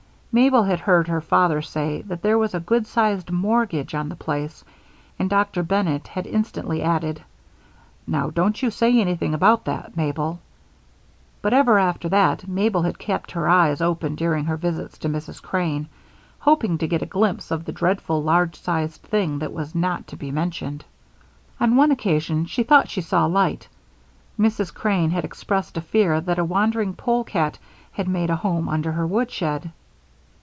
Mabel 0.33 0.63
had 0.63 0.79
heard 0.79 1.09
her 1.09 1.19
father 1.19 1.61
say 1.61 2.03
that 2.03 2.21
there 2.21 2.37
was 2.37 2.53
a 2.55 2.61
good 2.61 2.87
sized 2.87 3.29
mortgage 3.31 3.93
on 3.93 4.07
the 4.07 4.15
place, 4.15 4.63
and 5.19 5.29
Dr. 5.29 5.61
Bennett 5.61 6.07
had 6.07 6.25
instantly 6.25 6.81
added: 6.81 7.21
"Now, 8.07 8.29
don't 8.29 8.63
you 8.63 8.71
say 8.71 8.97
anything 8.97 9.33
about 9.33 9.65
that, 9.65 9.97
Mabel." 9.97 10.39
But 11.41 11.51
ever 11.53 11.77
after 11.77 12.07
that, 12.07 12.47
Mabel 12.47 12.83
had 12.83 12.97
kept 12.97 13.31
her 13.31 13.49
eyes 13.49 13.81
open 13.81 14.15
during 14.15 14.45
her 14.45 14.55
visits 14.55 14.97
to 14.99 15.09
Mrs. 15.09 15.41
Crane, 15.41 15.89
hoping 16.39 16.77
to 16.77 16.87
get 16.87 17.01
a 17.01 17.05
glimpse 17.17 17.51
of 17.51 17.65
the 17.65 17.73
dreadful 17.73 18.23
large 18.23 18.55
sized 18.57 19.01
thing 19.01 19.39
that 19.39 19.51
was 19.51 19.75
not 19.75 20.07
to 20.07 20.15
be 20.15 20.31
mentioned. 20.31 20.85
On 21.59 21.75
one 21.75 21.91
occasion 21.91 22.45
she 22.45 22.63
thought 22.63 22.87
she 22.87 23.01
saw 23.01 23.25
light. 23.25 23.67
Mrs. 24.39 24.73
Crane 24.73 25.09
had 25.11 25.25
expressed 25.25 25.75
a 25.75 25.81
fear 25.81 26.21
that 26.21 26.39
a 26.39 26.45
wandering 26.45 26.93
polecat 26.93 27.57
had 27.91 28.07
made 28.07 28.29
a 28.29 28.37
home 28.37 28.69
under 28.69 28.93
her 28.93 29.05
woodshed. 29.05 29.69